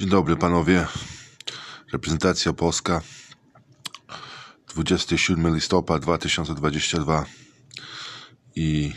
Dzień 0.00 0.08
dobry 0.08 0.36
panowie. 0.36 0.86
Reprezentacja 1.92 2.52
Polska. 2.52 3.00
27 4.68 5.54
listopad 5.54 6.02
2022 6.02 7.24
i 8.56 8.92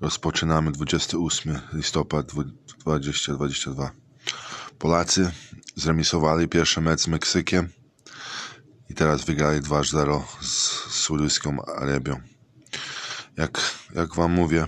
rozpoczynamy 0.00 0.72
28 0.72 1.58
listopad 1.72 2.32
2022. 2.78 3.90
Polacy 4.78 5.32
zremisowali 5.76 6.48
pierwszy 6.48 6.80
mecz 6.80 7.00
z 7.00 7.06
Meksykiem 7.08 7.68
i 8.90 8.94
teraz 8.94 9.24
wygrali 9.24 9.60
2-0 9.60 10.22
z 10.40 10.70
Saudowską 11.04 11.64
Arabią. 11.64 12.20
Jak, 13.36 13.60
jak 13.94 14.14
wam 14.14 14.32
mówię, 14.32 14.66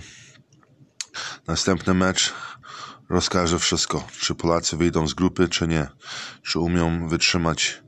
następny 1.47 1.93
mecz 1.93 2.33
rozkaże 3.13 3.59
wszystko. 3.59 4.07
Czy 4.19 4.35
Polacy 4.35 4.77
wyjdą 4.77 5.07
z 5.07 5.13
grupy, 5.13 5.47
czy 5.47 5.67
nie. 5.67 5.87
Czy 6.43 6.59
umią 6.59 7.07
wytrzymać 7.07 7.83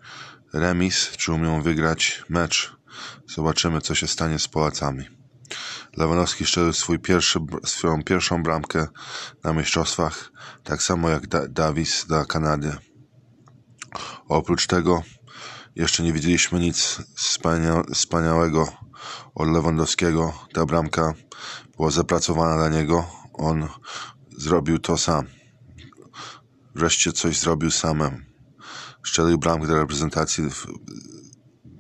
remis, 0.54 1.10
czy 1.18 1.32
umią 1.32 1.62
wygrać 1.62 2.24
mecz. 2.30 2.76
Zobaczymy, 3.28 3.82
co 3.82 3.96
się 3.96 4.08
stanie 4.08 4.40
z 4.40 4.48
Polacami. 4.48 5.06
Lewandowski 5.98 6.46
strzelił 6.46 6.74
swój 6.74 7.00
pierwszy, 7.00 7.40
swoją 7.66 8.04
pierwszą 8.04 8.44
bramkę 8.44 8.88
na 9.44 9.54
mistrzostwach, 9.54 10.32
tak 10.64 10.84
samo 10.84 11.10
jak 11.10 11.28
da 11.28 11.48
Davis 11.48 12.06
dla 12.08 12.26
Kanady. 12.26 12.78
Oprócz 14.28 14.68
tego 14.68 15.04
jeszcze 15.76 16.04
nie 16.04 16.14
widzieliśmy 16.14 16.60
nic 16.60 16.98
wspania 17.16 17.84
wspaniałego 17.94 18.68
od 19.36 19.48
Lewandowskiego. 19.48 20.34
Ta 20.54 20.66
bramka 20.66 21.14
była 21.78 21.92
zapracowana 21.92 22.56
dla 22.56 22.70
niego. 22.70 23.06
On 23.34 23.68
zrobił 24.38 24.80
to 24.80 24.98
sam. 24.98 25.26
Wreszcie 26.76 27.12
coś 27.12 27.40
zrobił 27.40 27.72
samym. 27.72 28.26
Szczelił 29.04 29.38
bramkę 29.38 29.68
do 29.68 29.76
reprezentacji 29.76 30.50
w, 30.50 30.68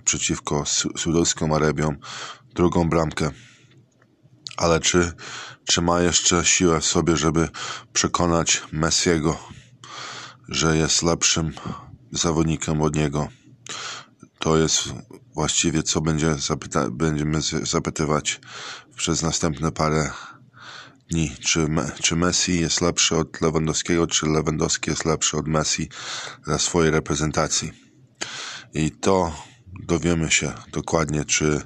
przeciwko 0.03 0.63
Saudowską 0.97 1.55
Arabią. 1.55 1.95
Drugą 2.53 2.89
bramkę. 2.89 3.31
Ale 4.57 4.79
czy, 4.79 5.11
czy 5.65 5.81
ma 5.81 6.01
jeszcze 6.01 6.45
siłę 6.45 6.81
w 6.81 6.85
sobie, 6.85 7.17
żeby 7.17 7.49
przekonać 7.93 8.63
Messiego, 8.71 9.39
że 10.49 10.77
jest 10.77 11.03
lepszym 11.03 11.53
zawodnikiem 12.11 12.81
od 12.81 12.95
niego? 12.95 13.27
To 14.39 14.57
jest 14.57 14.83
właściwie, 15.33 15.83
co 15.83 16.01
będzie 16.01 16.35
zapyta 16.35 16.91
będziemy 16.91 17.39
zapytywać 17.63 18.41
przez 18.95 19.21
następne 19.21 19.71
parę 19.71 20.11
dni. 21.09 21.35
Czy, 21.39 21.67
czy 22.01 22.15
Messi 22.15 22.59
jest 22.59 22.81
lepszy 22.81 23.15
od 23.15 23.41
Lewandowskiego, 23.41 24.07
czy 24.07 24.25
Lewandowski 24.25 24.89
jest 24.89 25.05
lepszy 25.05 25.37
od 25.37 25.47
Messi 25.47 25.89
dla 26.45 26.57
swojej 26.57 26.91
reprezentacji. 26.91 27.71
I 28.73 28.91
to 28.91 29.43
dowiemy 29.87 30.31
się 30.31 30.53
dokładnie, 30.71 31.25
czy, 31.25 31.61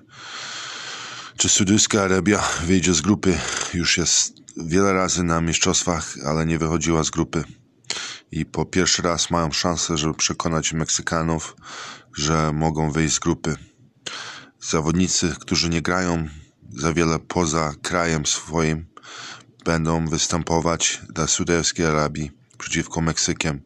czy 1.38 1.50
Saudowska 1.50 2.04
Arabia 2.04 2.44
wyjdzie 2.66 2.94
z 2.94 3.02
grupy. 3.02 3.38
Już 3.73 3.98
jest 3.98 4.34
wiele 4.58 4.94
razy 4.94 5.23
na 5.23 5.42
mistrzostwach, 5.42 6.14
ale 6.26 6.45
nie 6.45 6.60
wychodziła 6.60 7.04
z 7.04 7.10
grupy. 7.10 7.44
I 8.32 8.45
po 8.45 8.66
pierwszy 8.66 9.02
raz 9.02 9.32
mają 9.32 9.52
szansę, 9.52 9.98
żeby 9.98 10.14
przekonać 10.14 10.73
Meksykanów, 10.73 11.56
że 12.17 12.54
mogą 12.54 12.92
wyjść 12.92 13.16
z 13.16 13.20
grupy. 13.20 13.56
Zawodnicy, 14.62 15.36
którzy 15.40 15.70
nie 15.70 15.82
grają 15.82 16.28
za 16.70 16.94
wiele 16.94 17.20
poza 17.20 17.73
krajem 17.81 18.25
swoim, 18.25 18.86
będą 19.66 20.08
występować 20.08 21.02
dla 21.09 21.28
Saudowskiej 21.28 21.86
Arabii 21.86 22.31
przeciwko 22.58 23.02
Meksykiem 23.02 23.61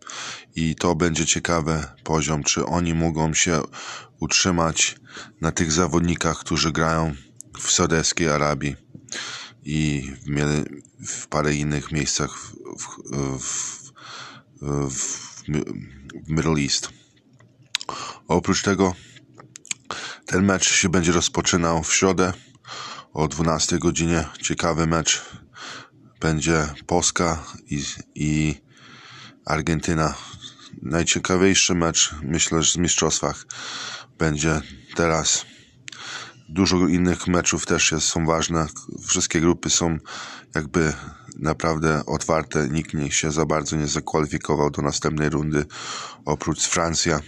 i 0.55 0.75
to 0.75 0.95
będzie 0.95 1.25
ciekawy 1.25 1.85
poziom, 2.03 2.43
czy 2.43 2.65
oni 2.65 2.93
mogą 2.93 3.33
się 3.33 3.61
utrzymać 4.19 4.95
na 5.41 5.51
tych 5.51 5.71
zawodnikach, 5.71 6.39
którzy 6.39 6.71
grają 6.71 7.15
w 7.59 7.71
Saudowskiej 7.71 8.29
Arabii 8.29 8.75
i 9.63 10.11
w, 10.27 11.07
w 11.07 11.27
parę 11.27 11.53
innych 11.53 11.91
miejscach 11.91 12.37
w, 12.79 12.87
w, 13.39 13.83
w 14.89 15.23
Middle 16.27 16.61
East. 16.61 16.89
Oprócz 18.27 18.61
tego 18.61 18.95
ten 20.25 20.45
mecz 20.45 20.73
się 20.73 20.89
będzie 20.89 21.11
rozpoczynał 21.11 21.83
w 21.83 21.93
środę 21.93 22.33
o 23.13 23.27
12 23.27 23.79
godzinie. 23.79 24.25
Ciekawy 24.41 24.87
mecz 24.87 25.21
będzie 26.19 26.67
Polska 26.87 27.43
i, 27.69 27.83
i 28.15 28.61
Argentyna. 29.45 30.13
Najciekawiejszy 30.81 31.75
mecz, 31.75 32.15
myślę, 32.21 32.63
że 32.63 32.73
w 32.73 32.77
mistrzostwach 32.77 33.45
będzie 34.17 34.61
teraz. 34.95 35.45
Dużo 36.49 36.77
innych 36.87 37.27
meczów 37.27 37.65
też 37.65 37.91
jest, 37.91 38.07
są 38.07 38.25
ważne. 38.25 38.67
Wszystkie 39.07 39.41
grupy 39.41 39.69
są 39.69 39.97
jakby 40.55 40.93
naprawdę 41.39 42.05
otwarte. 42.05 42.69
Nikt 42.69 42.93
nie 42.93 43.11
się 43.11 43.31
za 43.31 43.45
bardzo 43.45 43.75
nie 43.75 43.87
zakwalifikował 43.87 44.69
do 44.69 44.81
następnej 44.81 45.29
rundy, 45.29 45.65
oprócz 46.25 46.67
Francja. 46.67 47.19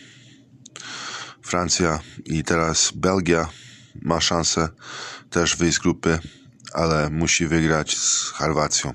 Francja 1.42 2.00
i 2.26 2.44
teraz 2.44 2.92
Belgia 2.96 3.50
ma 4.02 4.22
szansę 4.22 4.70
też 5.30 5.58
wyjść 5.58 5.78
z 5.78 5.80
grupy 5.80 6.20
ale 6.76 7.10
musi 7.10 7.48
wygrać 7.48 7.98
z 7.98 8.30
Chorwacją. 8.30 8.94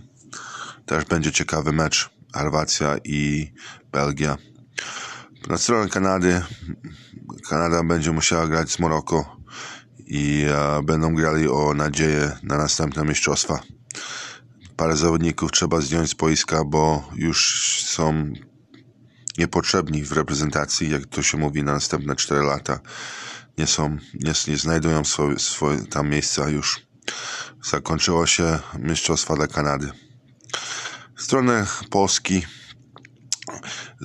Też 0.87 1.05
będzie 1.05 1.33
ciekawy 1.33 1.72
mecz. 1.72 2.11
Chorwacja 2.33 2.97
i 3.05 3.53
Belgia. 3.93 4.37
Na 5.49 5.59
stronę 5.59 5.89
Kanady 5.89 6.43
Kanada 7.49 7.83
będzie 7.84 8.12
musiała 8.12 8.47
grać 8.47 8.71
z 8.72 8.78
Maroko 8.78 9.37
i 10.06 10.47
e, 10.49 10.83
będą 10.83 11.15
grali 11.15 11.49
o 11.49 11.75
nadzieję 11.75 12.37
na 12.43 12.56
następne 12.59 13.05
mistrzostwa. 13.05 13.60
Parę 14.77 14.97
zawodników 14.97 15.53
trzeba 15.53 15.81
zdjąć 15.81 16.10
z 16.10 16.15
boiska, 16.15 16.65
bo 16.65 17.09
już 17.15 17.83
są 17.87 18.33
niepotrzebni 19.39 20.05
w 20.05 20.12
reprezentacji, 20.12 20.91
jak 20.91 21.06
to 21.06 21.22
się 21.22 21.39
mówi, 21.39 21.62
na 21.62 21.72
następne 21.72 22.16
4 22.16 22.43
lata. 22.43 22.81
Nie 23.59 23.66
są, 23.66 23.97
nie, 24.15 24.33
nie 24.49 24.56
znajdują 24.56 25.05
swoje, 25.05 25.38
swoje 25.38 25.78
tam 25.87 26.09
miejsca 26.09 26.49
już 26.49 26.87
zakończyło 27.65 28.27
się 28.27 28.59
Mistrzostwa 28.78 29.37
dla 29.37 29.47
Kanady. 29.47 29.91
Stronę 31.16 31.66
Polski 31.91 32.43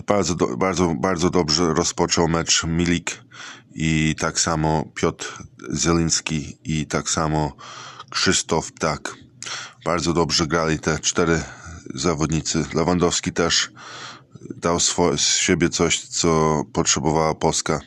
bardzo, 0.08 0.36
bardzo, 0.58 0.96
bardzo 1.00 1.30
dobrze 1.30 1.74
rozpoczął 1.74 2.28
mecz 2.28 2.64
Milik 2.64 3.24
i 3.76 4.16
tak 4.20 4.40
samo 4.40 4.86
Piotr 4.96 5.44
Zeliński 5.70 6.58
i 6.64 6.88
tak 6.88 7.10
samo 7.10 7.56
Krzysztof 8.10 8.72
Ptak. 8.72 9.16
Bardzo 9.86 10.14
dobrze 10.14 10.48
grali 10.48 10.80
te 10.80 11.00
cztery 11.00 11.44
zawodnicy. 11.94 12.66
Lewandowski 12.74 13.34
też 13.34 13.72
dał 14.56 14.80
z 14.80 15.20
siebie 15.20 15.70
coś, 15.70 16.00
co 16.00 16.64
potrzebowała 16.74 17.36
Polska 17.36 17.80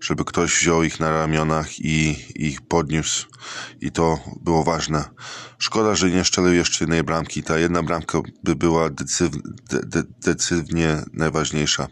żeby 0.00 0.24
ktoś 0.24 0.56
wziął 0.56 0.82
ich 0.82 1.00
na 1.00 1.10
ramionach 1.10 1.80
i 1.80 2.16
ich 2.34 2.60
podniósł. 2.60 3.26
I 3.80 3.92
to 3.92 4.18
było 4.40 4.64
ważne. 4.64 5.04
Szkoda, 5.58 5.94
że 5.94 6.10
nie 6.10 6.24
szczelił 6.24 6.52
jeszcze 6.52 6.84
jednej 6.84 7.02
bramki. 7.02 7.42
Ta 7.42 7.58
jedna 7.58 7.82
bramka 7.82 8.18
by 8.44 8.56
była 8.56 8.90
decyzywnie 10.20 11.02
najważniejsza. 11.12 11.86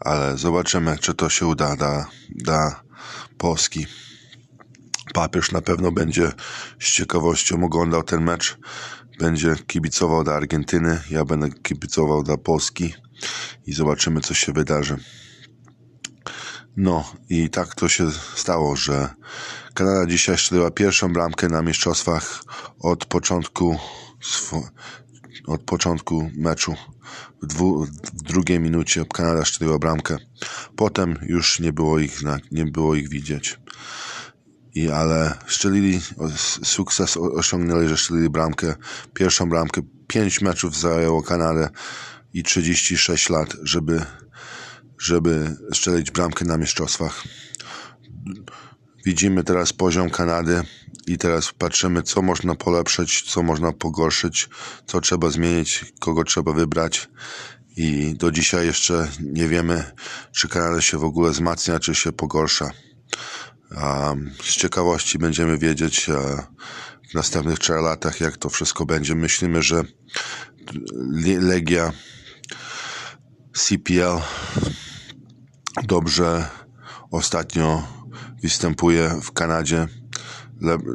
Ale 0.00 0.38
zobaczymy, 0.38 0.98
czy 0.98 1.14
to 1.14 1.28
się 1.28 1.46
uda 1.46 1.76
dla, 1.76 2.06
dla 2.30 2.82
Polski. 3.38 3.86
Papież 5.14 5.52
na 5.52 5.60
pewno 5.60 5.92
będzie 5.92 6.32
z 6.80 6.92
ciekawością 6.92 7.64
oglądał 7.64 8.02
ten 8.02 8.22
mecz. 8.22 8.58
Będzie 9.18 9.56
kibicował 9.66 10.24
dla 10.24 10.34
Argentyny, 10.34 11.00
ja 11.10 11.24
będę 11.24 11.50
kibicował 11.50 12.22
dla 12.22 12.36
Polski 12.36 12.94
i 13.66 13.72
zobaczymy, 13.72 14.20
co 14.20 14.34
się 14.34 14.52
wydarzy. 14.52 14.96
No 16.76 17.12
i 17.28 17.50
tak 17.50 17.74
to 17.74 17.88
się 17.88 18.10
stało, 18.34 18.76
że 18.76 19.08
Kanada 19.74 20.06
dzisiaj 20.06 20.38
strzeliła 20.38 20.70
pierwszą 20.70 21.12
bramkę 21.12 21.48
na 21.48 21.62
mistrzostwach 21.62 22.42
od 22.78 23.04
początku 23.04 23.78
od 25.46 25.62
początku 25.62 26.30
meczu. 26.34 26.74
W, 27.42 27.46
dwu, 27.46 27.84
w 28.14 28.22
drugiej 28.22 28.60
minucie 28.60 29.04
Kanada 29.14 29.44
strzeliła 29.44 29.78
bramkę. 29.78 30.16
Potem 30.76 31.18
już 31.22 31.60
nie 31.60 31.72
było 31.72 31.98
ich, 31.98 32.20
nie 32.52 32.64
było 32.64 32.94
ich 32.94 33.08
widzieć. 33.08 33.60
I 34.74 34.90
ale 34.90 35.34
strzelili, 35.48 36.00
sukces 36.64 37.16
osiągnęli, 37.16 37.88
że 37.88 37.96
strzelili 37.96 38.30
bramkę, 38.30 38.74
pierwszą 39.14 39.48
bramkę. 39.48 39.80
Pięć 40.06 40.40
meczów 40.40 40.78
zajęło 40.78 41.22
Kanadę 41.22 41.68
i 42.32 42.42
36 42.42 43.28
lat, 43.28 43.56
żeby 43.62 44.04
żeby 44.98 45.56
strzelić 45.72 46.10
bramkę 46.10 46.44
na 46.44 46.56
mistrzostwach. 46.56 47.22
Widzimy 49.04 49.44
teraz 49.44 49.72
poziom 49.72 50.10
Kanady 50.10 50.62
i 51.06 51.18
teraz 51.18 51.52
patrzymy, 51.52 52.02
co 52.02 52.22
można 52.22 52.54
polepszyć, 52.54 53.22
co 53.22 53.42
można 53.42 53.72
pogorszyć, 53.72 54.48
co 54.86 55.00
trzeba 55.00 55.30
zmienić, 55.30 55.84
kogo 56.00 56.24
trzeba 56.24 56.52
wybrać 56.52 57.08
i 57.76 58.14
do 58.14 58.30
dzisiaj 58.30 58.66
jeszcze 58.66 59.08
nie 59.20 59.48
wiemy, 59.48 59.84
czy 60.32 60.48
Kanada 60.48 60.80
się 60.80 60.98
w 60.98 61.04
ogóle 61.04 61.30
wzmacnia, 61.30 61.80
czy 61.80 61.94
się 61.94 62.12
pogorsza. 62.12 62.70
Z 64.42 64.54
ciekawości 64.54 65.18
będziemy 65.18 65.58
wiedzieć 65.58 66.06
w 67.10 67.14
następnych 67.14 67.58
trzech 67.58 67.80
latach, 67.82 68.20
jak 68.20 68.36
to 68.36 68.48
wszystko 68.48 68.86
będzie. 68.86 69.14
Myślimy, 69.14 69.62
że 69.62 69.82
Legia 71.40 71.92
CPL 73.52 74.20
dobrze 75.84 76.48
ostatnio 77.10 77.82
występuje 78.42 79.10
w 79.22 79.32
Kanadzie. 79.32 79.88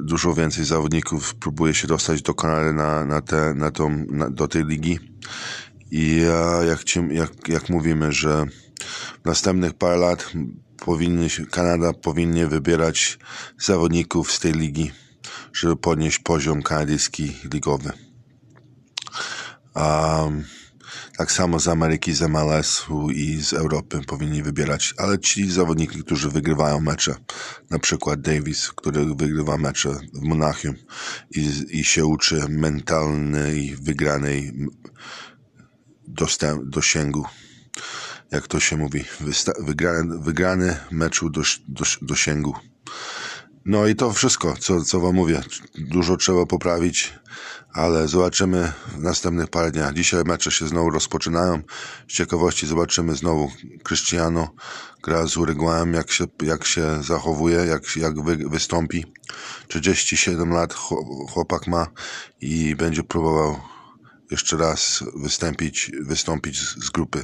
Dużo 0.04 0.34
więcej 0.34 0.66
zawodników 0.66 1.36
próbuje 1.36 1.74
się 1.74 1.88
dostać 1.88 2.22
do 2.22 2.34
Kanady 2.34 2.74
na, 2.74 3.06
na, 3.06 3.22
te, 3.22 3.54
na 3.54 3.72
tą, 3.72 4.06
na, 4.10 4.30
do 4.30 4.48
tej 4.48 4.66
ligi. 4.66 5.00
I 5.92 6.26
jak, 6.68 6.84
ci, 6.84 7.00
jak, 7.12 7.48
jak 7.48 7.70
mówimy, 7.70 8.12
że 8.12 8.46
w 9.24 9.26
następnych 9.26 9.74
parę 9.74 9.98
lat 9.98 10.32
powinny, 10.86 11.28
Kanada 11.52 11.94
powinnie 11.94 12.48
wybierać 12.48 13.20
zawodników 13.60 14.32
z 14.32 14.40
tej 14.40 14.54
ligi, 14.54 14.92
żeby 15.54 15.76
podnieść 15.76 16.20
poziom 16.20 16.64
kanadyjski 16.64 17.38
ligowy. 17.54 17.92
Um, 19.76 20.44
tak 21.18 21.32
samo 21.32 21.60
z 21.60 21.68
Ameryki, 21.68 22.14
z 22.14 22.22
MLS 22.22 22.86
i 23.14 23.44
z 23.44 23.54
Europy 23.54 24.02
powinni 24.08 24.44
wybierać, 24.44 24.94
ale 24.98 25.20
ci 25.20 25.52
zawodniki, 25.52 26.04
którzy 26.04 26.30
wygrywają 26.30 26.80
mecze, 26.80 27.16
na 27.70 27.80
przykład 27.80 28.22
Davis, 28.22 28.72
który 28.72 29.06
wygrywa 29.06 29.58
mecze 29.58 29.90
w 30.14 30.22
Monachium 30.22 30.76
i, 31.32 31.50
i 31.70 31.84
się 31.84 32.06
uczy 32.06 32.46
mentalnej, 32.50 33.76
wygranej 33.82 34.54
dostęp, 36.08 36.70
dosięgu, 36.70 37.26
jak 38.32 38.48
to 38.48 38.60
się 38.60 38.78
mówi, 38.78 39.04
wygrany, 39.60 40.20
wygrany 40.20 40.78
meczu 40.92 41.30
dos, 41.30 41.60
dos, 41.68 41.98
dosięgu. 42.02 42.54
No 43.66 43.88
i 43.88 43.96
to 43.96 44.14
wszystko, 44.14 44.54
co, 44.60 44.84
co 44.84 45.00
wam 45.00 45.16
mówię. 45.16 45.42
Dużo 45.78 46.18
trzeba 46.18 46.46
poprawić, 46.46 47.14
ale 47.74 48.08
zobaczymy 48.08 48.72
w 48.88 48.98
następnych 48.98 49.48
parę 49.48 49.72
dniach. 49.72 49.94
Dzisiaj 49.94 50.24
mecze 50.24 50.52
się 50.52 50.68
znowu 50.68 50.90
rozpoczynają. 50.90 51.62
Z 52.08 52.14
ciekawości 52.14 52.68
zobaczymy 52.68 53.16
znowu 53.16 53.52
Cristiano 53.84 54.54
gra 55.04 55.28
z 55.28 55.38
Uruguayem, 55.38 55.94
jak 55.94 56.12
się, 56.12 56.26
jak 56.44 56.66
się 56.66 57.04
zachowuje, 57.04 57.58
jak, 57.58 57.96
jak 57.96 58.24
wy, 58.24 58.38
wystąpi. 58.38 59.06
37 59.68 60.50
lat 60.50 60.74
chłopak 61.30 61.68
ma 61.68 61.88
i 62.42 62.76
będzie 62.76 63.04
próbował 63.04 63.60
jeszcze 64.32 64.58
raz 64.58 65.04
wystąpić, 65.16 65.92
wystąpić 66.02 66.60
z, 66.60 66.86
z 66.86 66.90
grupy, 66.90 67.24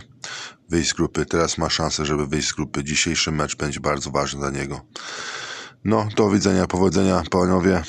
wyjść 0.69 0.89
z 0.89 0.93
grupy. 0.93 1.25
Teraz 1.25 1.57
ma 1.57 1.69
szansę, 1.69 2.05
żeby 2.05 2.27
wyjść 2.27 2.49
z 2.49 2.53
grupy. 2.53 2.83
Dzisiejszy 2.83 3.31
mecz 3.31 3.55
będzie 3.55 3.79
bardzo 3.79 4.11
ważny 4.11 4.39
dla 4.39 4.49
niego. 4.49 4.81
No, 5.87 6.07
do 6.15 6.29
widzenia, 6.29 6.67
powodzenia, 6.67 7.23
panowie. 7.31 7.83